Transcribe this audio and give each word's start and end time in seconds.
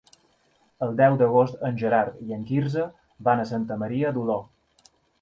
El 0.85 0.95
deu 1.01 1.17
d'agost 1.19 1.61
en 1.69 1.77
Gerard 1.83 2.25
i 2.31 2.35
en 2.39 2.49
Quirze 2.49 2.89
van 3.31 3.45
a 3.45 3.49
Santa 3.55 3.81
Maria 3.87 4.19
d'Oló. 4.21 4.43